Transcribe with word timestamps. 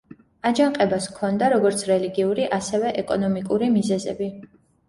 აჯანყებას 0.49 1.07
ჰქონდა, 1.11 1.49
როგორც 1.53 1.83
რელიგიური, 1.91 2.47
ასევე 2.57 2.95
ეკონომიკური 3.05 3.73
მიზეზები. 3.77 4.33